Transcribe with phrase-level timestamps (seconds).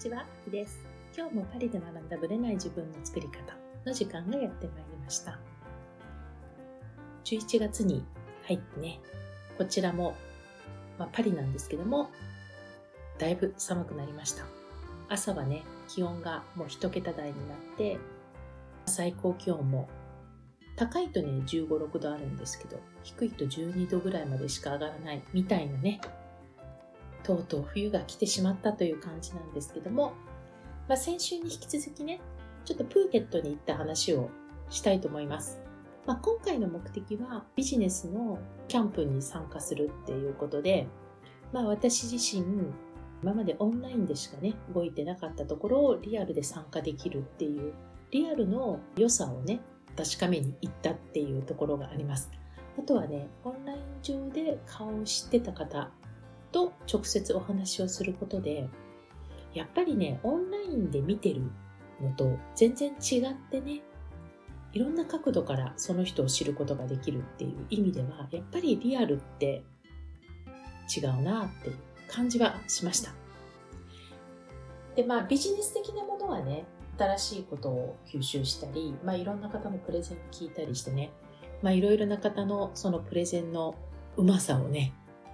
[0.00, 0.80] ちは、あきです。
[1.14, 3.54] 今日もパリで学んだブレない自分の作り方
[3.84, 5.38] の時間がやってまいりました。
[7.24, 8.02] 11月に
[8.44, 8.98] 入ってね、
[9.58, 10.14] こちらも、
[10.98, 12.08] まあ、パリなんですけども、
[13.18, 14.46] だいぶ寒くなりました。
[15.10, 17.98] 朝はね、気温がもう一桁台になって、
[18.86, 19.86] 最高気温も
[20.76, 26.00] 高いとね、15、6度あるんですけど、低いと12度ぐらいまでしか上がらないみたいなね、
[27.22, 30.14] とうとう冬が来てしまったという感じなんですけども、
[30.88, 32.20] まあ、先週に引き続きね、
[32.64, 34.30] ちょっとプーケットに行った話を
[34.68, 35.60] したいと思います。
[36.06, 38.38] まあ、今回の目的はビジネスの
[38.68, 40.88] キャンプに参加するっていうことで、
[41.52, 42.44] まあ、私自身
[43.22, 47.74] 今までオンラインでしかね動いてなかったところをリアルで参加できるっていう
[48.10, 49.60] リアルの良さをね
[49.96, 52.30] 確かめに行ったっていうところがあります
[52.78, 55.90] あとはねオンライン上で顔を知ってた方
[56.52, 58.68] と直接お話をすることで、
[59.54, 61.42] やっぱりね、オンラインで見てる
[62.00, 63.82] のと全然違ってね、
[64.72, 69.64] いろんな角度からその人を知ることができるっていう意味では、やっぱりリアルって
[70.96, 71.76] 違うなっていう
[72.08, 73.12] 感じはしました。
[74.94, 76.64] で、まあビジネス的なものはね、
[76.98, 81.10] 新しいことを吸収したり、まあいろんな方のプレゼンを聞いたりしてね、
[81.62, 83.74] まあいろいろな方のそのプレゼンの
[84.16, 84.92] うまさをね、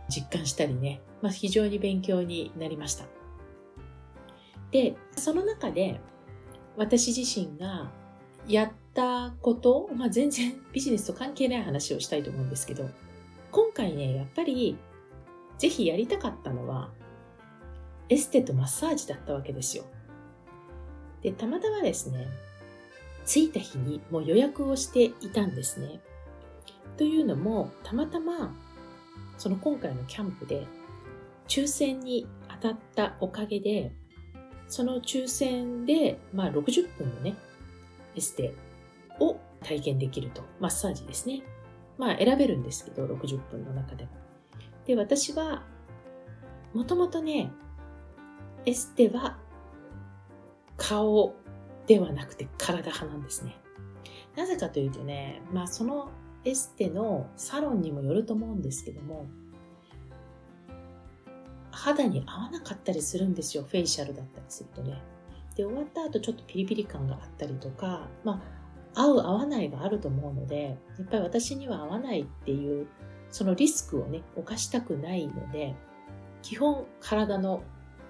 [0.08, 3.04] 実感したりね、まあ、非常に勉強になりました。
[4.70, 6.00] で、その中で
[6.76, 7.90] 私自身が
[8.46, 12.88] やったこと、まあ、全然 ビジネスと関係ない話をしたいと思うんですけど、
[13.50, 14.76] 今回ね、やっぱり
[15.58, 16.90] ぜひやりたかったのは
[18.08, 19.84] エステとマッサージだったわけですよ。
[21.22, 22.28] で、たまたまですね、
[23.24, 26.00] 着いた日にもう予約をしていたんですね。
[26.96, 28.54] というのも、たまたま
[29.38, 30.66] その今回のキャンプで
[31.48, 32.26] 抽選に
[32.60, 33.92] 当たったおかげで、
[34.68, 37.36] その抽選で、まあ60分のね、
[38.14, 38.54] エステ
[39.20, 40.42] を体験できると。
[40.60, 41.42] マッサージですね。
[41.98, 44.10] まあ選べるんですけど、60分の中でも。
[44.86, 45.62] で、私は、
[46.74, 47.50] もともとね、
[48.64, 49.38] エステは
[50.76, 51.34] 顔
[51.86, 53.56] ではなくて体派なんですね。
[54.36, 56.10] なぜかというとね、まあその
[56.46, 59.26] エステのサロンにもよると思うんですけども、
[61.72, 65.02] 肌に合わなかったりするんですよ、フェイシャルだったりするとね。
[65.56, 68.40] で、終わった後ちょっとピリピリ感があったりとか、ま
[68.94, 72.86] あ、合う合わないがあると思うので、やっぱり私には合わないっていう、
[73.30, 75.74] そのリスクをね、犯したくないので、
[76.42, 77.64] 基本体の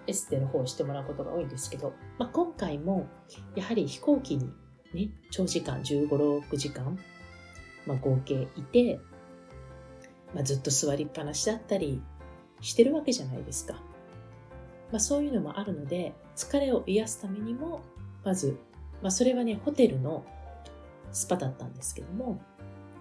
[0.07, 3.07] エステの方をしてもらうことが多いんですけど、まあ、今回も
[3.55, 4.53] やはり飛行機に
[4.93, 6.99] ね、長時間15、6時間
[7.87, 9.01] まあ、合計いて、
[10.35, 12.03] まあ、ずっと座りっぱなしだったり
[12.61, 13.75] してるわけじゃないですか。
[14.93, 17.81] まあ、そういうのもあるので、疲れを癒すためにも、
[18.25, 18.59] まず、
[19.03, 20.25] まあ、それはね、ホテルの
[21.13, 22.41] スパだったんですけども、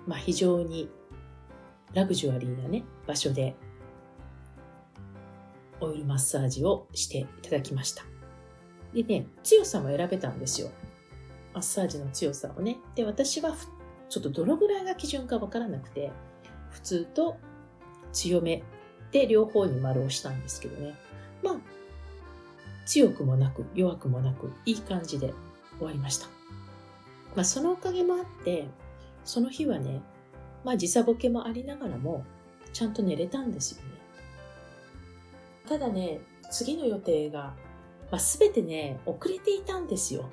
[0.08, 0.90] まあ、非常に
[1.94, 3.56] ラグジュアリーなね、場所で、
[5.82, 8.04] オイルマッサージをしていただきました。
[8.94, 10.70] でね、強さも選べたんですよ。
[11.54, 12.78] マッサージの強さをね。
[12.96, 13.54] で、私は
[14.10, 16.12] ちょっとどのぐらいが基準かわからなくて、
[16.70, 17.38] 普通と
[18.12, 18.64] 強め
[19.12, 20.96] で両方に丸をしたんですけどね。
[21.44, 21.56] まあ、
[22.86, 25.34] 強くもなく弱くもなくいい感じで
[25.78, 26.28] 終わりました。
[27.36, 28.68] まあそのおかげもあって、
[29.26, 30.02] その日はね、
[30.64, 32.24] まあ時差ボケもありながらも
[32.74, 33.92] ちゃんと寝れたんですよね。
[35.68, 37.56] ただね、次の予定が、
[38.12, 40.30] まあ、全てね、遅れていたんですよ。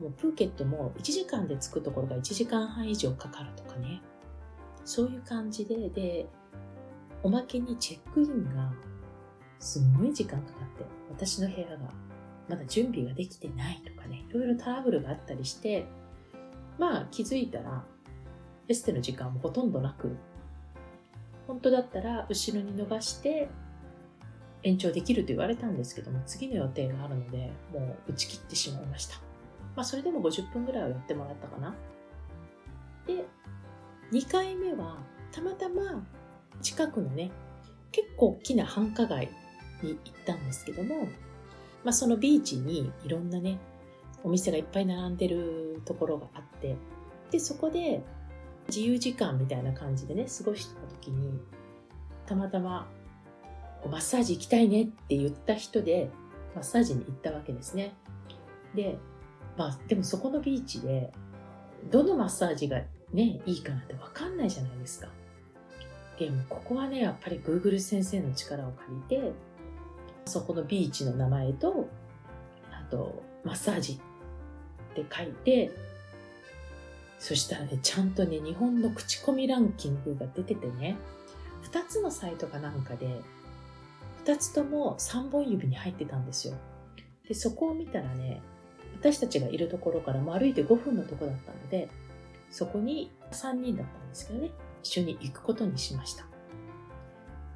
[0.00, 4.00] もうプーケットも1時間で着くところが1時間半以上かかるとかね。
[4.84, 6.26] そういう感じで、で、
[7.22, 8.72] おまけにチェックインが
[9.58, 11.78] すんごい時間かかって、私の部屋が
[12.48, 15.86] まだ準備ができてないとかね、いろいろトラブルがあったりして、
[16.78, 17.84] まあ気づいたら、
[18.68, 20.16] エステの時間もほとんどなく、
[21.46, 23.48] 本当だったら後ろに伸ばして
[24.62, 29.27] 延長できると言われたんですけども、次の予定があるので、もう打ち切ってしまいました。
[29.78, 31.72] まあ、それでも50分ぐらいはやってもらったかな。
[33.06, 33.24] で、
[34.10, 34.98] 2回目は、
[35.30, 36.04] たまたま
[36.60, 37.30] 近くのね、
[37.92, 39.30] 結構大きな繁華街
[39.80, 41.04] に行ったんですけども、
[41.84, 43.60] まあ、そのビーチにいろんなね、
[44.24, 46.74] お店がいっぱい並んでるところがあって、
[47.30, 48.02] で、そこで
[48.66, 51.40] 自由時間みたいな感じでね、過ごした時に、
[52.26, 52.88] たまたま、
[53.88, 56.10] マッサージ行きたいねって言った人で、
[56.56, 57.94] マッサージに行ったわけですね。
[58.74, 58.98] で、
[59.58, 61.12] まあ、でもそこのビーチで、
[61.90, 62.80] どのマッサージが
[63.12, 65.08] ね、いいかなんてわかんないじゃないですか。
[66.16, 69.32] でも、ここはね、やっぱり Google 先生の力を借りて、
[70.26, 71.88] そこのビーチの名前と、
[72.70, 74.00] あと、マッサージ
[74.92, 75.72] って書いて、
[77.18, 80.96] そしたらね、ちゃんとね、日本の口コミランキングが出ててね、
[81.72, 83.20] 2つのサイトかなんかで、
[84.24, 86.54] 2つとも3本指に入ってたんですよ。
[87.26, 88.40] で、そこを見たらね、
[89.00, 91.88] 私たちがいるところからも歩いて5分のとこだったので、
[92.50, 94.50] そこに3人だったんですけどね、
[94.82, 96.26] 一緒に行くことにしました。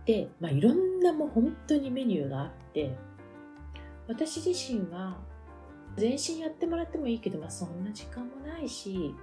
[0.04, 2.96] で、まあ、いろんなもう本当にメニューがあって、
[4.08, 5.18] 私自身は
[5.96, 9.14] 全身やってもらってもいいけど、まあ、そんな時間もないし、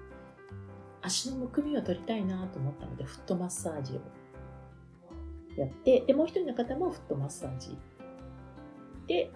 [1.01, 4.01] 足のむくみを取りたいなと思ったので、フットマッサージを
[5.57, 7.77] やって、で、もう一人の方もフットマッサージ。
[9.07, 9.31] で、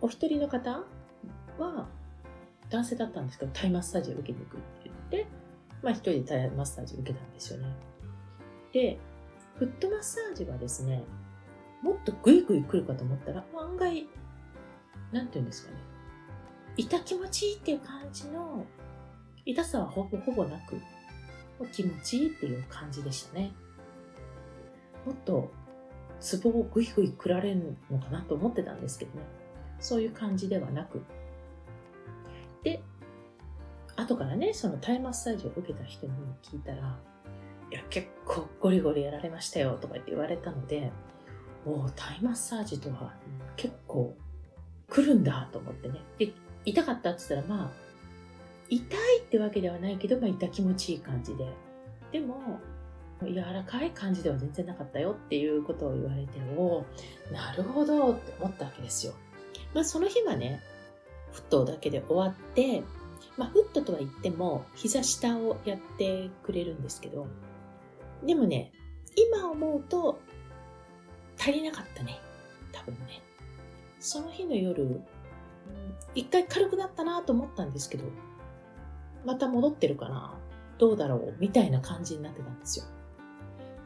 [0.00, 0.84] お一人の方
[1.62, 1.88] は
[2.70, 4.92] 男性だったんですけど、タイマッサージを受けに行くって言
[5.22, 5.26] って、
[5.82, 7.74] まあ一人でタイマッサージを受けたんですよね。
[8.72, 8.98] で、
[9.56, 11.04] フットマッサージはですね、
[11.82, 14.06] もっとグイグイ来るかと思ったら、案外、
[15.12, 15.78] なんて言うんですかね。
[16.76, 18.64] 痛気持ちいいっていう感じの、
[19.44, 20.80] 痛さはほぼほぼなく、
[21.72, 23.52] 気持ちいいっていう感じでしたね。
[25.04, 25.52] もっと
[26.20, 29.26] ツボをグイグイくられるのかなと思ってたんですけどね。
[29.80, 31.02] そういう感じではなく。
[32.62, 32.82] で、
[33.96, 36.12] 後からね、そのタイマッサージを受けた人に
[36.42, 36.98] 聞いたら、
[37.70, 40.90] いや、結構ゴリゴリやられましたよとか言って言われたので、
[41.64, 43.14] おタイマッサージとは
[43.56, 44.16] 結構
[44.88, 46.00] 来るんだと思ってね。
[46.18, 46.32] で、
[46.64, 47.70] 痛かったって言ったら、まあ、
[48.68, 51.46] 痛いってわけではないけど、まあ、痛気持ちいい感じで。
[52.12, 52.60] でも、
[53.22, 56.84] 柔らかい感じでは全然なかったよっていうことを言われて、お
[57.32, 59.14] なるほどって思ったわけですよ。
[59.74, 60.60] まあ、その日はね、
[61.32, 62.82] フットだけで終わって、
[63.36, 67.26] まあ、フットとは言っても、膝下をやってくれるんですけど、
[68.24, 68.72] でもね、
[69.16, 70.20] 今思うと
[71.38, 72.20] 足りなかったね。
[72.72, 73.22] 多分ね。
[73.98, 75.00] その日の夜、
[76.14, 78.04] 一回軽くなったなと思ったんですけど、
[79.24, 80.34] また戻ってるかな
[80.78, 82.84] どうだろうみたいな感じになってたんですよ。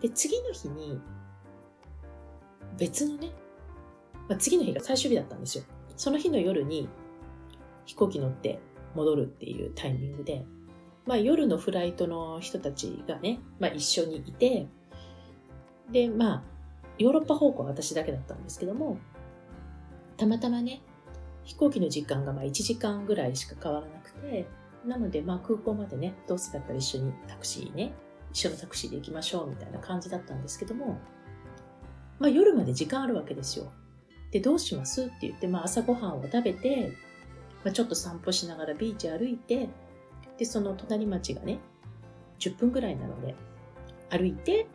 [0.00, 1.00] で、次の日に、
[2.78, 3.32] 別のね、
[4.28, 5.64] まあ、次の日が最終日だったんですよ。
[5.96, 6.88] その日の夜に
[7.86, 8.60] 飛行機乗って
[8.94, 10.44] 戻るっていうタイミングで、
[11.06, 14.66] まあ、夜のフライトの人たちがね、まあ、一緒にいて、
[15.90, 16.42] で、まあ、
[16.98, 18.98] ヨーロッパ方向は私だけだったんですけども、
[20.16, 20.82] たまたまね、
[21.44, 24.46] 飛行機の時間がまあ1時間ぐらいしか変わらなくて、
[24.84, 27.92] なのでまあ空港までね、どうせだったら一緒にタクシーね、
[28.32, 30.98] 一緒のタクシーで行きましょうみたいな感じだったんですけども、
[32.18, 33.70] まあ夜まで時間あるわけですよ。
[34.32, 36.92] で、どうしますって言って、まあ朝ごはんを食べて、
[37.66, 39.68] まあ、ちょっと散歩しながらビーチ歩いて、
[40.38, 41.58] で、その隣町がね、
[42.38, 43.34] 10分ぐらいなので、
[44.08, 44.68] 歩いて、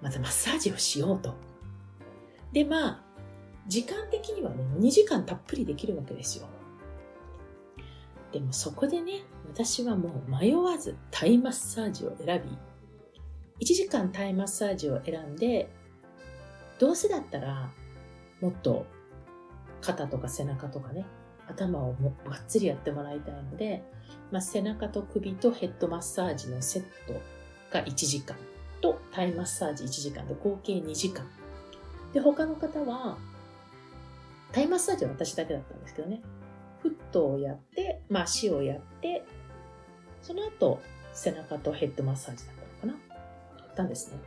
[0.00, 1.34] またマッサージをしようと。
[2.52, 3.02] で、まあ、
[3.66, 6.46] 時間的にはね、2時間たっぷりできるわけですよ。
[8.30, 12.40] でもそこでね、私はもう迷わずタイマッサージを選
[13.58, 15.68] び、1時間タイマッサージを選んで、
[16.78, 17.72] どうせだったら、
[18.40, 18.86] もっと
[19.80, 21.04] 肩とか背中とかね、
[21.48, 23.82] 頭をもがっつりやってもらいたいので、
[24.30, 27.20] まあ、背中と首とヘッドマッサージのセット
[27.72, 28.36] が1時間
[28.80, 31.26] とタイマッサージ1時間で合計2時間。
[32.12, 33.18] で、他の方は、
[34.52, 36.22] タイマッサージは私だけだったんですけどね、
[36.80, 39.24] フットをやって、まあ、足をやって、
[40.22, 40.80] その後、
[41.12, 43.16] 背中とヘッドマッサージだったのかな
[43.58, 44.18] やったんですね。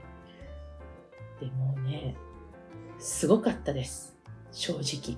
[1.40, 2.16] でもね、
[3.00, 4.16] すごかったです。
[4.52, 5.18] 正直。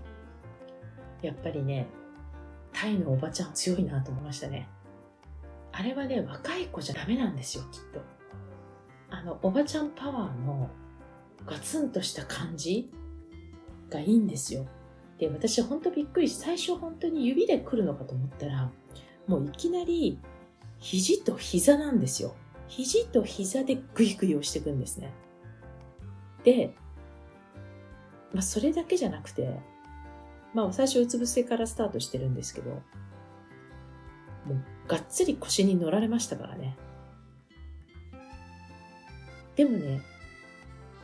[1.22, 1.88] やっぱりね、
[2.74, 4.68] タイのおばちゃん強いなと思いましたね。
[5.72, 8.02] あれはね、若い子じゃダメなんですよ、きっと。
[9.10, 10.70] あの、おばちゃんパワーの
[11.46, 12.92] ガツンとした感じ
[13.90, 14.66] がいいんですよ。
[15.18, 18.72] で、私ほんとびっくりし、最初本当に指で来るのかと思ったら、
[19.28, 20.20] もういきなり
[20.80, 22.34] 肘と膝なんですよ。
[22.68, 25.14] 肘と膝でグイグイ押していくんですね。
[26.44, 26.74] で、
[28.34, 29.60] まあそれだけじゃなくて、
[30.54, 32.80] まあ最初うつ伏せからスタートしてるんですけど、も
[34.56, 36.78] うがっつり腰に乗られましたからね。
[39.56, 40.02] でもね、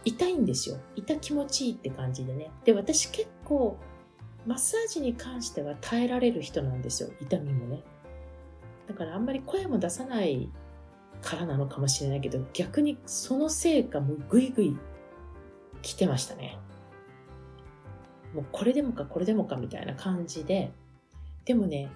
[0.06, 0.77] 痛いんですよ。
[0.96, 2.50] 痛気持ちいいって感じでね。
[2.63, 3.77] で、私結構、
[4.46, 7.10] マッサージに関しては耐えられる人なんですよ。
[7.20, 7.84] 痛みもね。
[8.88, 10.50] だからあんまり声も出さない
[11.22, 14.77] からなのかもしれないけど、逆にそのせいかもうグイグイ
[15.82, 16.58] 来てましたね。
[18.38, 20.72] もうこれでもかこれでもかみたいな感じで、
[21.44, 21.89] でもね、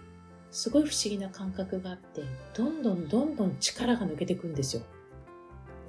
[0.50, 2.24] すごい不思議な感覚があって、
[2.56, 4.82] どんどんどんどん力が抜けていくんですよ。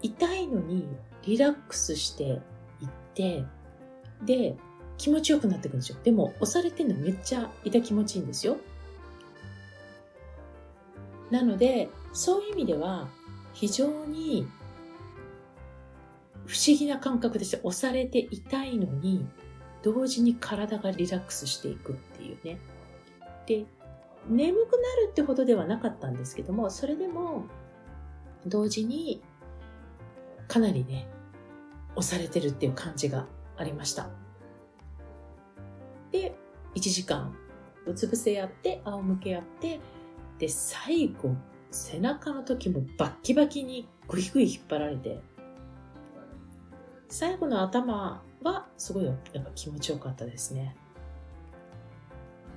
[0.03, 0.87] 痛いのに
[1.25, 2.41] リラックスしていっ
[3.15, 3.47] て、
[4.27, 4.55] で、
[4.99, 5.97] 気持ちよくなっていくんですよ。
[6.05, 8.59] でも押されてるのめっちゃ痛気持ちいいんですよ。
[11.31, 13.09] なので、そういう意味では
[13.55, 14.47] 非常に
[16.45, 19.27] 不思議な感覚でして押されて痛いのに
[19.83, 22.59] 同時に体がリラックスしていくっていうね。
[23.47, 23.67] で、
[24.29, 27.45] 眠くなるってほどではなかったんですけども、それでも
[28.47, 29.23] 同時に
[30.49, 31.09] かなりね、
[31.97, 34.09] 押されてるっていう感じがありました。
[36.11, 36.35] で、
[36.75, 37.35] 1時間
[37.87, 39.81] うつ伏せやって、仰向けやって、
[40.39, 41.35] で、最後、
[41.71, 45.21] 背中の時もバッキバキにグイグイ引っ張られて、
[47.09, 50.77] 最後の頭はすごいやっぱ気持ちよかったですね。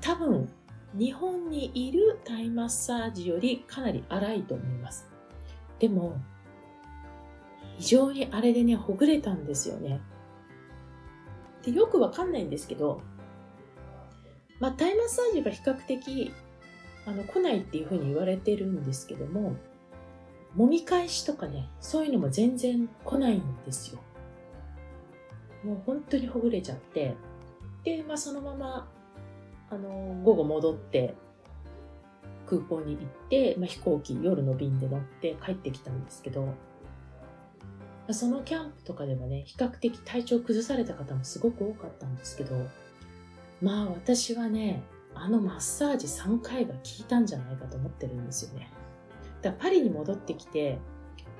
[0.01, 0.49] 多分、
[0.93, 5.07] 日本にいるタイマッサージよりかなり荒いと思います。
[5.79, 6.17] でも、
[7.77, 9.99] 非常にあれでね、ほぐれたんですよね。
[11.63, 13.01] でよくわかんないんですけど、
[14.59, 16.31] まあ、タイマッサージは比較的
[17.05, 19.55] あの来ないっていうふうに言われてるんですけども、
[20.55, 23.99] 揉み返しとかね、そういうのも全然来ないんですよ。
[25.65, 27.15] もう本当にほぐれちゃって、
[27.83, 28.87] で、まあ、そのまま、
[29.69, 31.15] あの、午後戻って
[32.47, 36.53] 空港に行って、まあ、飛行機夜の便で乗って帰ってきたんですけど、
[38.11, 42.55] そのキャンプとかではね、比較的体調崩された方もすごく多かったんですけど、
[43.61, 44.83] まあ私はね、
[45.15, 48.69] あのマッサージ3回が効いたんじゃないかと思ってるんですよね。
[49.41, 50.77] だからパリに戻ってきて、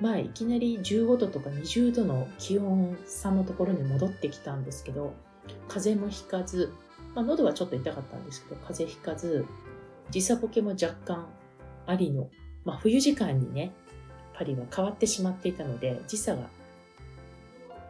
[0.00, 5.14] まあいきなり15度とか20度の気温差のところに戻ってきたんですけど、
[5.68, 6.72] 風邪もひかず、
[7.14, 9.46] まあ喉はちょっと痛かったんですけど、風邪ひかず、
[10.10, 11.26] 時差ボケも若干
[11.86, 12.28] ありの、
[12.64, 13.72] まあ冬時間にね、
[14.34, 16.50] パリは変わってしまっていたので、時差が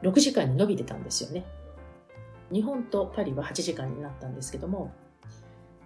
[0.02, 1.44] 6時間に伸びてたんですよね。
[2.52, 4.92] 日本とパリは8時間になったんですけども、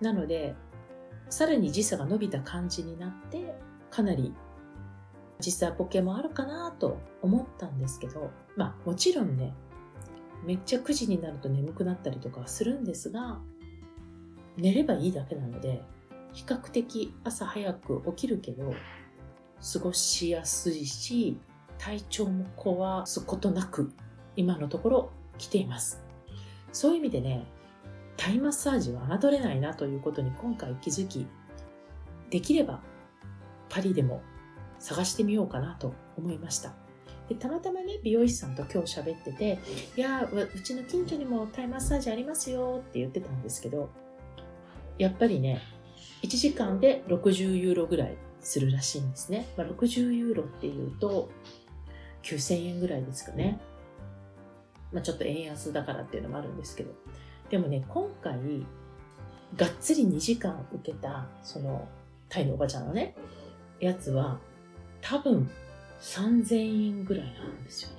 [0.03, 0.55] なので、
[1.31, 3.55] さらに時差が伸びた感じになって、
[3.91, 4.35] かなり
[5.41, 9.55] 時差ボケもあるかなと思ったんですけど、まあもちろんね、
[10.45, 13.41] めっちゃ9時になると眠くなったりとかはするんですが、
[14.57, 15.83] 寝ればいいだけなので、
[16.33, 18.73] 比較的朝早く起きるけど、
[19.73, 21.39] 過ごしやすいし、
[21.79, 23.93] 体調も壊すことなく、
[24.37, 26.05] 今のところ来ています。
[26.73, 27.47] そういう意味でね、
[28.17, 31.27] タイマッサージは侮れないなということに今回気づき、
[32.31, 32.81] できれば
[33.69, 34.23] パリでも
[34.81, 36.75] 探してみようかなと思いました。
[37.29, 39.61] でたまたまね、美容師さんと今日喋ってて、
[39.97, 43.89] いや、うちの近所にもタイマッサージありますよって言ってたんですけど、
[44.99, 45.61] やっぱりね、
[46.23, 49.47] 1時間で60ユーロぐらいするらしいんですね。
[49.57, 51.31] まあ、60ユーロっていうと、
[52.23, 53.61] 9000円ぐらいですかね。
[54.93, 56.93] まあ、ちょっと円安だからっていうのもあるんですけど。
[57.49, 58.67] でもね、今回、
[59.57, 61.89] がっつり2時間受けた、その、
[62.29, 63.15] タイのおばちゃんのね、
[63.79, 64.41] やつは、
[65.11, 65.51] 多分
[66.01, 67.97] 3000円ぐらいなんですよね。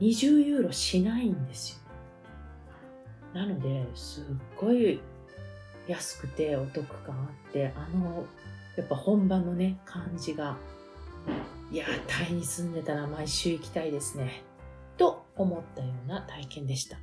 [0.00, 3.40] 20ユーロしないんですよ。
[3.40, 4.24] なので、すっ
[4.56, 5.00] ごい
[5.88, 8.24] 安くてお得感あって、あの、
[8.76, 10.56] やっぱ本場のね、感じが
[11.72, 14.44] いやタイに住んでたら毎週行きたいですね。
[14.96, 16.98] と思ったような体験でした。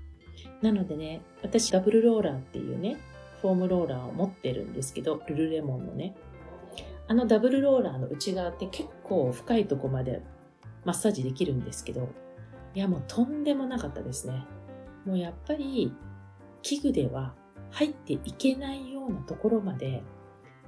[0.61, 2.95] なのでね、私ダブルローラーっていうね、
[3.41, 6.15] フォームローラーを持ってるんですけど、ルルレモンのね。
[7.11, 10.23] あのダブルローラーの内側って結構深いとこまで
[10.85, 12.07] マッサージできるんですけど、
[12.73, 14.45] いやもうとんでもなかったですね。
[15.05, 15.93] もうやっぱり
[16.61, 17.33] 器具では
[17.69, 20.03] 入っていけないようなところまで、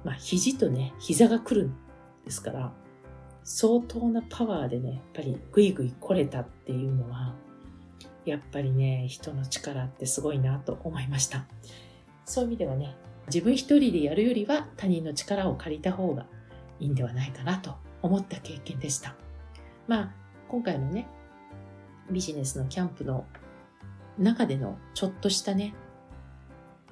[0.04, 1.76] まあ肘とね、膝が来るん
[2.26, 2.74] ですから、
[3.42, 7.34] 相当なパワーでね、やっぱりグイグイ来れたっていうのは、
[8.26, 11.46] やっぱりね、人の力ってすごいなと思いました。
[12.26, 12.94] そういう意味ではね、
[13.26, 16.26] 自分一人でやるよりは他人の力を借りた方が
[16.80, 19.14] いいんではないかなと思った経験でした。
[19.86, 20.14] まあ、
[20.48, 21.06] 今回のね、
[22.10, 23.26] ビジネスのキャンプの
[24.18, 25.74] 中でのちょっとしたね、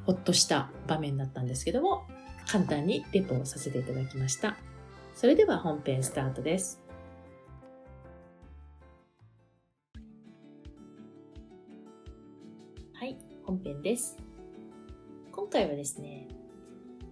[0.05, 2.07] ほっとした場面だったんですけども、
[2.47, 4.57] 簡単にレポをさせていただきました。
[5.15, 6.81] それでは本編スタートです。
[12.95, 14.32] はい、本編です。
[15.43, 16.29] 今回はですね、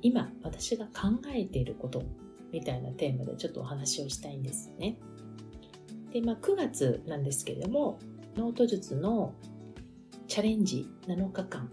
[0.02, 2.04] 今私が考えていること
[2.52, 4.96] みたいなテーマでちょっとお話をしたいんですね。
[6.12, 7.98] で、まあ9月なんですけれども、
[8.36, 9.34] ノート術の
[10.28, 11.70] チャレンジ7日間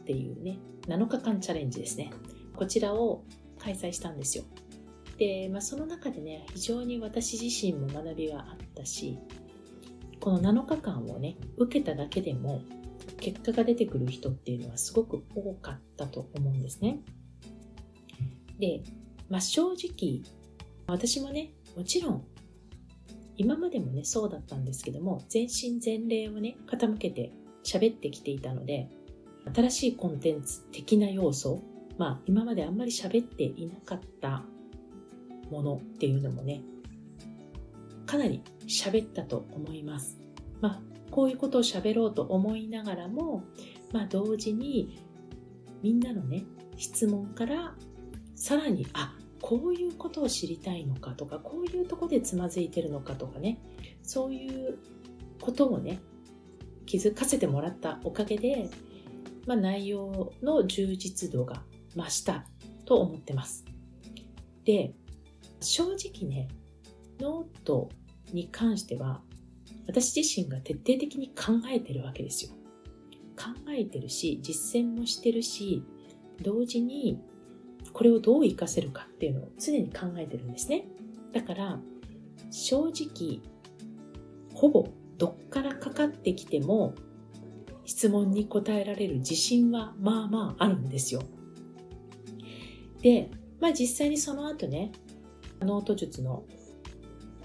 [0.00, 2.10] っていうね、7日間チャレンジですね。
[2.56, 3.22] こちらを
[3.58, 4.44] 開催したんですよ。
[5.18, 9.18] で、まあ、その中でね、非常に私自身も学びがあったし、
[10.18, 12.62] この7日間をね、受けただけでも、
[13.20, 17.00] 結果が出てくる人っていうのはすごく多かったと思うんですね。
[18.58, 18.82] で、
[19.28, 20.22] まあ、正直
[20.86, 22.24] 私もねもちろん
[23.36, 27.32] 今までもねそうだったんですけども全身全霊をね傾けて
[27.64, 28.88] 喋ってきていたので
[29.52, 31.62] 新しいコンテンツ的な要素
[31.98, 34.44] まあ今まであんまり喋っていなかった
[35.50, 36.62] ものっていうのもね
[38.06, 40.20] かなり喋ったと思います。
[40.60, 43.44] まあこういうことを喋ろうと思いながらも、
[43.92, 44.98] まあ同時に
[45.82, 46.44] みんなのね
[46.76, 47.74] 質問から
[48.34, 53.58] さらにあこういうことを知りたいのかとかこういうとこでつまずいてるのかとかね
[54.02, 54.78] そういう
[55.40, 56.00] ことをね
[56.86, 58.70] 気づかせてもらったおかげで、
[59.46, 61.62] まあ、内容の充実度が
[61.94, 62.46] 増した
[62.86, 63.64] と思ってます。
[64.64, 64.94] で
[65.60, 66.48] 正直ね
[67.20, 67.90] ノート
[68.32, 69.20] に関しては
[69.86, 72.52] 私自身が徹底的に考えてるわけですよ。
[73.36, 75.82] 考えてるし実践もしてるし
[76.42, 77.20] 同時に
[77.92, 80.86] これをどう活かせるかっていうのを常に考えてるんですね。
[81.32, 81.80] だから
[82.50, 83.40] 正直
[84.54, 84.88] ほぼ
[85.18, 86.94] どっからかかってきても
[87.84, 91.22] 質問に答えられる自信はまあまああるんですよ。
[93.02, 94.92] で、まあ実際にその後ね、
[95.60, 96.44] ノート術の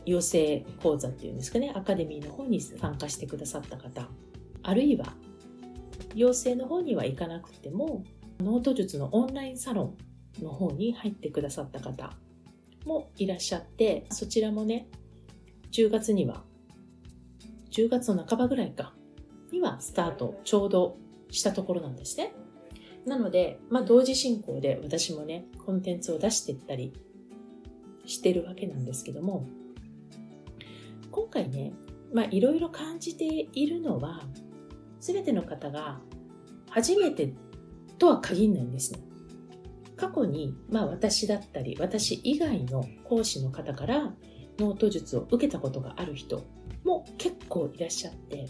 [0.09, 4.09] 養成講座っていうんですかね、アカデミーの方に参加してくださった方、
[4.63, 5.13] あるいは
[6.15, 8.03] 養成の方には行かなくても、
[8.39, 9.95] ノート術のオンラインサロ
[10.39, 12.13] ンの方に入ってくださった方
[12.85, 14.87] もいらっしゃってそちらもね
[15.71, 16.43] 10月には
[17.71, 18.93] 10月の半ばぐらいか
[19.51, 20.97] にはスタートちょうど
[21.29, 22.33] したところなんですね。
[23.05, 26.93] なので、まあ、同時進行で私もねコンテンツを出していったり
[28.05, 29.47] してるわけなんですけども
[31.11, 31.73] 今回ね
[32.31, 34.23] いろいろ感じているのは
[34.99, 35.99] 全ての方が
[36.69, 37.33] 初めて
[37.97, 38.99] とは限らないんですね。
[39.95, 44.13] 過去に、まあ、私だったり私以外の講師の方から
[44.57, 46.45] ノート術を受けたことがある人
[46.85, 48.47] も結構いらっしゃって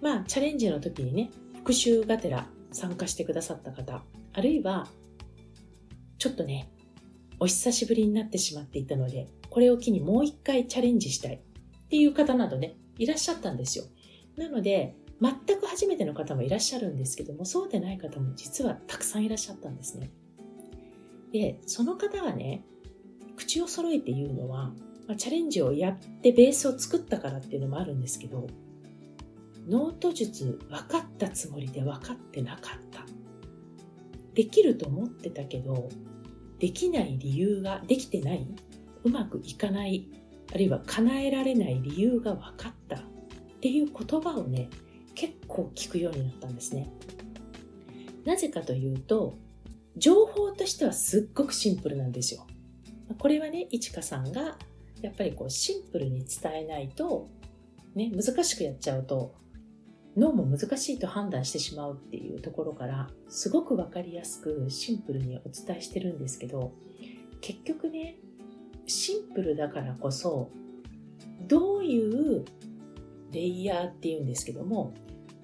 [0.00, 4.88] まあチャレンジの時にね復習がてら参加してくださった方あるいは
[6.16, 6.70] ちょっとね
[7.38, 11.42] お久しぶりになってしまっていたのでこれを機にもう一回チャレンジしたい。
[11.92, 13.84] っていう方などねいらっしゃったんですよ
[14.36, 20.10] なので全く初めての方もいらっしゃるんですけどもそうでない方も実はたくさんいらっしゃったんですね
[21.32, 22.62] で、その方がね、
[23.36, 24.72] 口を揃えて言うのは、
[25.08, 28.46] まあ、チャレンジをやってベースを作ったからっていうのもあるんですけど、
[29.68, 33.04] ノート術分かったつもりで分かってなかった。
[34.34, 35.88] できると思ってたけど、
[36.58, 38.46] できない理由が、できてない、
[39.04, 40.06] うまくいかない、
[40.52, 43.00] あるいは叶えられない理由が分かったっ
[43.60, 44.68] ていう言葉をね、
[45.14, 46.88] 結構聞くようになったんですね。
[48.24, 49.38] なぜかというと、
[49.96, 52.46] 情報としてはすっごくシンプルなんですよ。
[53.18, 54.56] これはね、いちかさんが
[55.02, 57.28] やっぱりこうシンプルに伝えないと、
[57.94, 59.34] ね、難しくやっちゃうと
[60.16, 66.72] 脳も難しいと判断してしまうっていうところからすごくわかりやすくシンプルにお伝えしてるんですけど
[67.40, 68.16] 結局ね
[68.86, 70.50] シンプルだからこそ
[71.46, 72.44] どういう
[73.32, 74.94] レイヤーっていうんですけども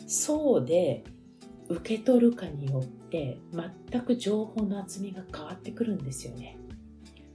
[0.06, 1.04] そうで
[1.68, 3.38] 受け取るかによって
[3.90, 6.58] 全く情報の厚みが変わってくるんですよね。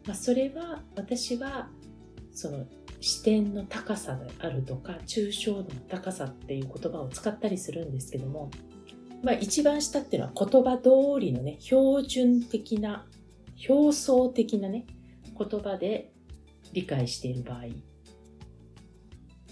[0.06, 1.70] まあ、それは私は
[2.32, 2.66] その
[3.00, 8.50] 視点の高さであるとか抽象度の高さっていう言葉を使ったりするんですけども、
[9.22, 10.90] まあ、一番下っていうのは言葉通
[11.20, 13.06] りのね標準的な
[13.70, 14.86] 表層的なね
[15.38, 16.12] 言葉で
[16.74, 17.64] 理解している場合。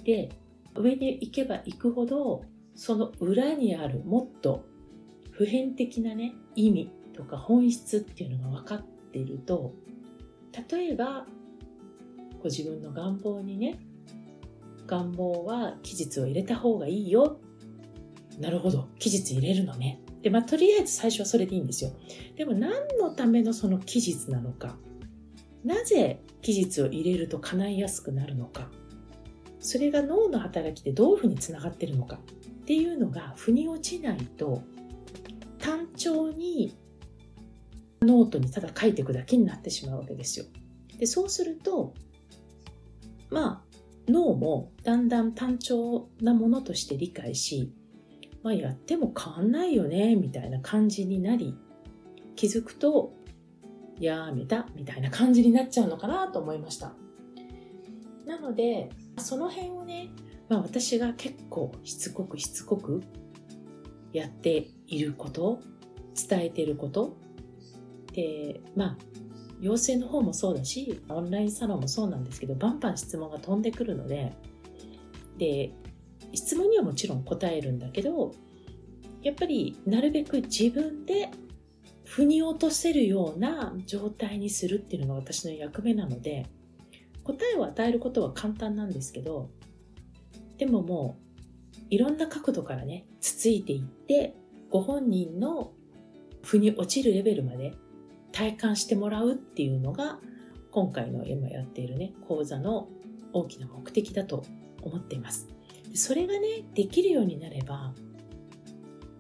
[0.04, 0.30] で
[0.76, 2.44] 上に行けば行くほど
[2.76, 4.66] その裏にあるもっと
[5.32, 9.74] 普遍的なね意味とか本質っていうのが分かっていると
[10.70, 11.26] 例えば
[12.40, 13.80] ご自分の願望にね
[14.88, 17.40] 願望は期日を入れた方がいいよ。
[18.40, 20.02] なるほど期日入れるのね。
[20.22, 21.92] でまあとりあえず最初はそれでいいんですよ。
[22.36, 24.78] でも何のためのその期日なのか。
[25.64, 28.70] なぜ期日を入れると叶いやすくなるのか
[29.60, 32.20] それが脳の働きでどういうふうにつながってるのかっ
[32.66, 34.64] ていうのが腑に落ちないと
[35.60, 36.76] 単調に
[38.02, 40.46] ノートにただ書いていくだけになってしまうわけですよ。
[40.98, 41.94] でそうすると
[43.30, 43.72] まあ
[44.08, 47.72] 脳もだんだん単調なものとして理解し、
[48.44, 51.56] まあ、やっても変わんないよねみたいな感じになり
[52.36, 53.14] 気づくと
[54.02, 56.94] やめたみたいな感じになっちゃうのかなと思いました。
[58.26, 60.10] なのでその辺をね、
[60.50, 63.02] まあ、私が結構しつこくしつこく
[64.14, 65.62] やっていること
[66.30, 67.18] 伝えていること
[68.14, 68.98] でまあ
[69.60, 74.34] 養成の方もそうだしオンラインサロンもそうなんですけどバンバン質問が飛んでくるので
[75.38, 75.72] で
[76.34, 78.34] 質問にはもちろん答えるんだけど
[79.22, 81.30] やっぱりなるべく自分で
[82.12, 86.46] 腑に落とせるような状態にするっていうのが私の役目なので
[87.24, 89.50] 答えを与えることは簡単なんですけど
[90.58, 91.18] でもも
[91.74, 94.36] ういろんな角度からねつついていって
[94.70, 95.72] ご本人の
[96.44, 97.76] 腑に落ちるレベルまで
[98.34, 100.20] 体感してもらうっていうのが
[100.72, 102.90] 今回の今やっているね講座の
[103.32, 104.44] 大きな目的だと
[104.82, 105.48] 思っています。
[105.94, 107.94] それがねできるようになれば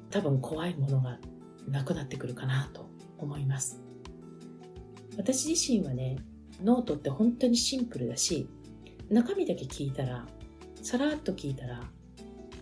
[0.09, 1.19] 多分怖いものが
[1.67, 3.81] なくなってくるかなと思います。
[5.17, 6.17] 私自身はね
[6.63, 8.47] ノートって本当にシンプルだし
[9.09, 10.25] 中身だけ聞いたら
[10.81, 11.81] さらっと聞いたら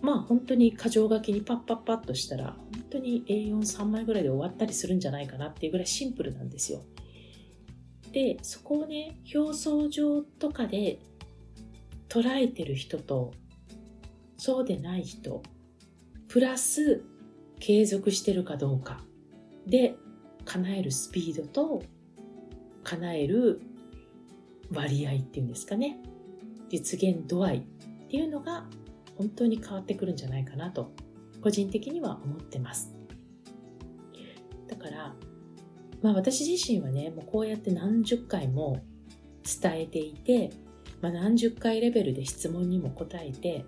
[0.02, 6.82] まあ本当に箇条書きにパッパッパッとしたら本当に A43 枚ぐらいで終わったりするんじゃないかなっていうぐらいシンプルなんですよ。
[8.12, 10.98] でそこをね表層上とかで
[12.08, 13.32] 捉えてる人と
[14.36, 15.42] そうでない人
[16.26, 17.04] プラス
[17.60, 19.00] 継続してるかどうか。
[19.66, 19.94] で
[20.44, 21.82] 叶えるスピードと
[22.82, 23.60] 叶える
[24.72, 26.00] 割合っていうんですかね。
[26.70, 27.60] 実現度合いっ
[28.08, 28.66] ていうのが
[29.16, 30.92] 本当に変わってくるんじゃないかなと
[31.42, 32.94] 個人的には思ってます。
[34.66, 35.14] だから
[36.00, 38.82] まあ私自身はねもうこうやって何十回も
[39.44, 40.50] 伝えていて、
[41.00, 43.64] まあ、何十回レベルで質問にも答えて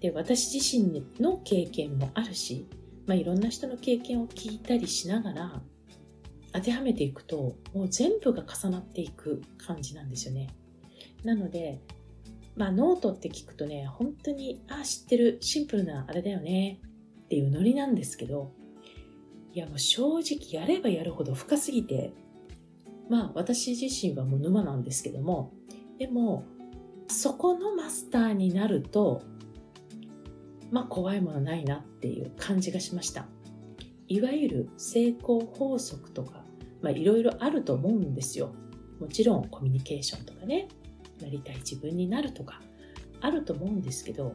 [0.00, 2.66] で私自身の経験もあるし
[3.10, 5.60] まあ、いろんな人の経験を聞いたりしながら
[6.52, 10.50] 当てはめていくともう全部が重なっていく感じなんですよね。
[11.24, 11.80] なので、
[12.54, 16.78] まあ、ノートって聞くとね本当にあ知ってるシンプルなあれだよね
[17.24, 18.52] っていうノリなんですけど
[19.54, 22.12] いやもう正直やればやるほど深すぎて
[23.08, 25.52] まあ私自身はもう沼なんですけども
[25.98, 26.44] でも
[27.08, 29.24] そこのマスターになると
[30.70, 33.26] まあ怖いものないなっていう感じがしました。
[34.08, 36.44] いわゆる成功法則とか
[36.90, 38.52] いろいろあると思うんですよ。
[38.98, 40.68] もちろんコミュニケーションとかね
[41.22, 42.60] なりたい自分になるとか
[43.20, 44.34] あると思うんですけど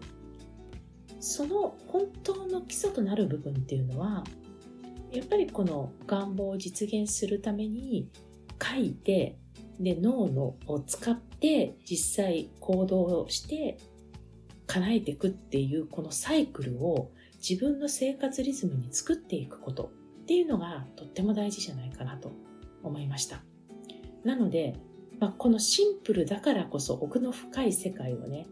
[1.19, 4.23] その本当の基礎となる部分っていうのは
[5.11, 8.09] やっぱりこの願望を実現するために
[8.61, 9.37] 書いて
[9.79, 13.77] で脳のを使って実際行動をして
[14.67, 17.11] 叶えていくっていうこのサイクルを
[17.47, 19.91] 自分の生活リズムに作っていくこと
[20.23, 22.31] っていうのがとっても大事じゃないかなと
[22.83, 23.43] 思いました。
[24.23, 24.75] なので、
[25.19, 28.47] まあ、このシンプルだからこそ奥の深い世界をね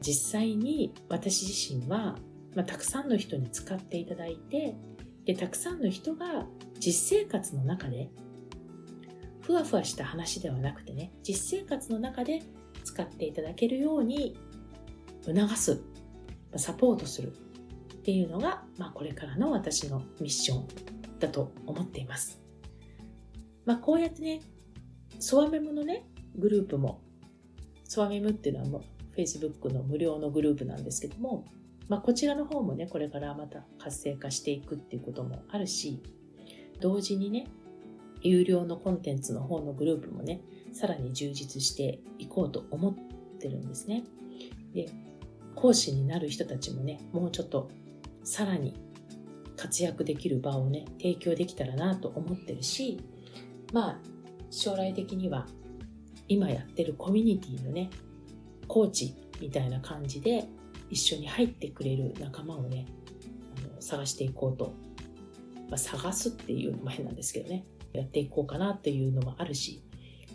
[0.00, 2.16] 実際に私自身は、
[2.54, 4.76] まあ、たくさんの人に使っていただいて
[5.24, 6.46] でたくさんの人が
[6.78, 8.08] 実生活の中で
[9.40, 12.42] ふわふわした話ではなくてね実生活の中で
[12.84, 14.36] 使っていただけるように
[15.22, 15.82] 促す
[16.56, 20.68] サポートするっていうのが、まあ、これからの私のミッション
[21.18, 22.40] だと思っています。
[23.64, 24.40] まあ、こうやってね、
[25.18, 26.04] ソワメムのね、
[26.36, 27.00] グループも、
[27.84, 28.82] ソワメムっていうのはもう
[29.16, 31.44] Facebook の無料のグループなんですけども、
[31.88, 36.02] まあ、こちらの方もね、これからまた活性化していくっていうこともあるし、
[36.80, 37.46] 同時にね、
[38.22, 40.40] 有料のコンテンツの方のグループもね、
[40.72, 42.94] さらに充実していこうと思っ
[43.38, 44.04] てるんですね。
[44.72, 44.88] で、
[45.54, 47.70] 講師になる人たちもねもうちょっと
[48.24, 48.74] さらに
[49.56, 53.00] 活躍できる場をね提供できたらなと思ってるし
[53.72, 53.98] まあ
[54.50, 55.46] 将来的には
[56.28, 57.90] 今やってるコミュニティのね
[58.68, 60.46] コーチみたいな感じで
[60.90, 62.86] 一緒に入ってくれる仲間をね
[63.56, 64.74] あの探していこうと、
[65.68, 69.82] まあ、探すっていうのも変なんですけどねやっていこうかなっていうのもあるし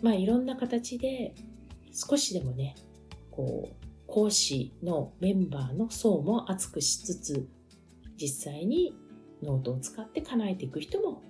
[0.02, 1.34] まあいろんな形で
[1.92, 2.74] 少しでもね
[3.30, 3.77] こう
[4.08, 7.48] 講師のメンバーの層も厚くしつつ
[8.16, 8.94] 実際に
[9.42, 11.22] ノートを使って叶えていく人も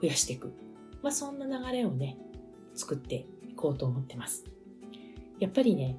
[0.00, 0.52] 増やしていく、
[1.02, 2.16] まあ、そんな流れをね
[2.74, 4.44] 作っていこうと思ってます。
[5.38, 5.96] やっぱりね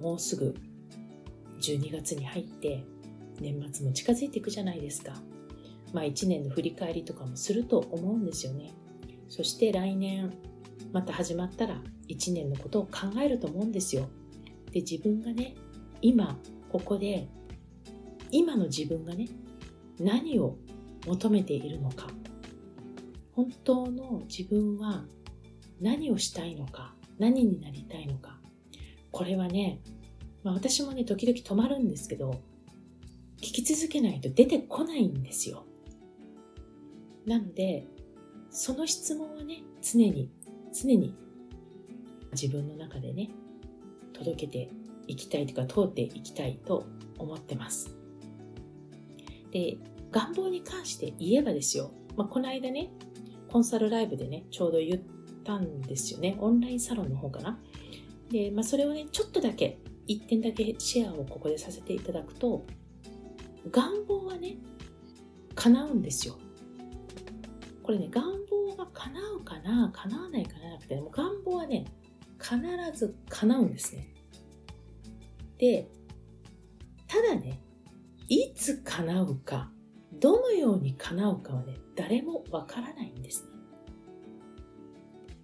[0.00, 0.54] もうすぐ
[1.60, 2.84] 12月に入って
[3.38, 5.12] 年末も近づいていくじゃないですか。
[5.92, 8.72] まあ1年の振り返りとかもすると思うんですよね。
[9.28, 10.32] そして来年
[10.90, 14.08] また始まったら1年のことを考えると思うんですよ。
[14.70, 15.54] で自分がね
[16.00, 16.38] 今
[16.70, 17.28] ここで
[18.30, 19.28] 今の自分がね
[19.98, 20.56] 何を
[21.06, 22.08] 求めているのか。
[23.32, 25.04] 本当の自分は
[25.80, 26.94] 何をしたいのか。
[27.18, 28.38] 何になりたいのか。
[29.10, 29.80] これはね、
[30.42, 32.40] まあ、私もね時々止まるんですけど
[33.38, 35.64] 聞きき続けないと出てこないんですよ。
[37.26, 37.86] なので、
[38.50, 40.30] その質問はね、常に、
[40.72, 41.14] 常に
[42.32, 43.30] 自分の中でね、
[44.18, 44.70] 届けて
[45.06, 46.86] いきたいとか、通っていきたいと
[47.18, 47.94] 思ってます。
[49.50, 49.78] で、
[50.10, 52.90] 願望に関して言えばですよ、まあ、この間ね、
[53.50, 55.00] コンサルライブでね、ちょうど言っ
[55.44, 56.36] たんですよね。
[56.40, 57.58] オンラインサロンの方かな。
[58.30, 59.78] で、まあ、それをね、ちょっとだけ、
[60.08, 62.66] 1点だけシェアをここでさせていただくと、
[63.70, 64.56] 願望はね、
[65.54, 66.38] 叶うんですよ。
[67.82, 71.27] これね、願望が叶うかな、叶わないかななくて、もう願、
[72.48, 74.08] 必ず叶うんですね。
[75.58, 75.88] で、
[77.06, 77.60] ただね、
[78.28, 79.70] いつ叶うか、
[80.18, 83.48] どのように叶うかはね、誰もわからないんですね。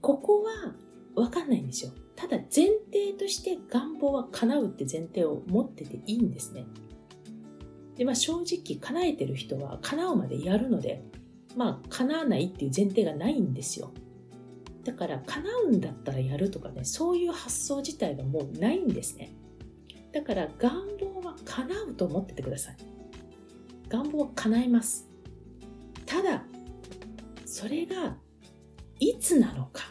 [0.00, 0.74] ここは
[1.14, 1.92] わかんないんですよ。
[2.16, 6.66] ただ前提として願望は叶うって前提を持ってていいんですね。
[7.96, 11.04] で、まあ正直叶えてる人は叶うまでやるので、
[11.56, 13.92] まあ叶わないっていう前提がないんですよ。
[14.84, 19.34] だから叶うんだったらやるとかね、そういう発想自体がもうないんですね。
[20.12, 22.76] だから願望は叶うと思っててください。
[23.88, 25.08] 願望は叶います。
[26.06, 26.44] ただ、
[27.46, 28.16] それが
[29.00, 29.84] いつなのか、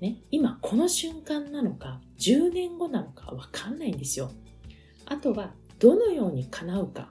[0.00, 4.30] ね、今この瞬間なのか、10年後なのかわかんないんですよ。
[5.06, 7.10] あとは、どのように叶うか、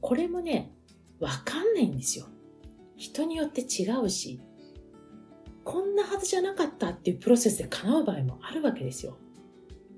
[0.00, 0.72] これもね、
[1.18, 2.26] わかんないんですよ。
[2.96, 4.40] 人によって違うし、
[5.64, 9.16] こんなはずじゃなかったっていうプロセスで叶う場合もあるわけですよ。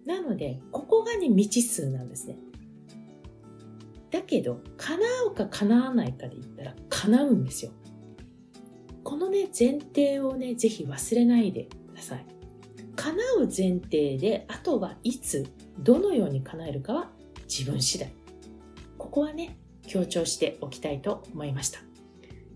[0.06, 2.36] なので、ここがね、未知数なんですね。
[4.10, 4.98] だけど、叶
[5.30, 7.72] うか叶わないかで言ったら叶うんですよ。
[9.04, 12.26] このね、前提をね、ぜひ忘れないでください。
[12.96, 15.46] 叶う前提で、あとはいつ、
[15.78, 17.10] どのように叶えるかは
[17.48, 18.12] 自分次第。
[18.98, 21.80] ここはね、強調しておきたいと思いました。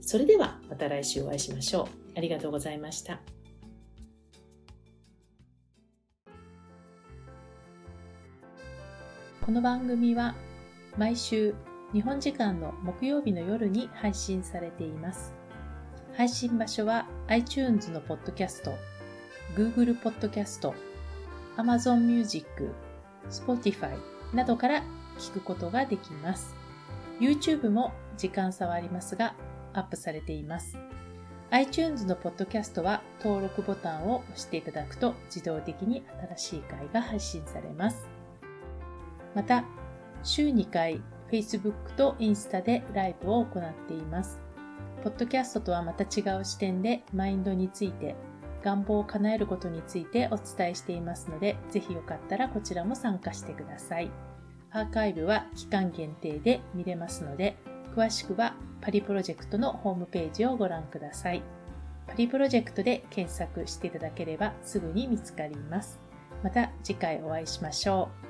[0.00, 2.05] それではまた来週お会いしましょう。
[2.16, 3.20] ありがとうございました。
[9.44, 10.34] この番組は
[10.96, 11.54] 毎週
[11.92, 15.34] 日本時間の木曜日の夜に配信されています。
[16.16, 18.74] 配信場所は iTunes のポッドキャスト、
[19.54, 20.74] Google ポッドキャスト、
[21.58, 22.46] Amazon Music、
[23.30, 23.96] Spotify
[24.34, 24.82] などから
[25.18, 26.56] 聞くことができます。
[27.20, 29.34] YouTube も時間差はありますが
[29.74, 30.78] アップされています。
[31.50, 36.02] iTunes のポッドキャストは登録ボタンを押していただくと自動的に
[36.36, 38.08] 新しい回が配信されます。
[39.34, 39.64] また、
[40.24, 44.40] 週2回 Facebook とインスタでライブを行っています。
[45.04, 48.16] ポッドキャストとはまた違う視点でマインドについて、
[48.64, 54.10] 願望を叶えることについてお伝えしていますので、ぜひよかったらこちらも参加してください。
[54.72, 57.56] アーカイブは期間限定で見れますので、
[57.96, 61.42] 詳しくはパリプロジェクトのホームページをご覧ください。
[62.06, 65.98] パリプロジェクトで検索していただければすぐに見つかります。
[66.44, 68.25] また次回お会いしましょう。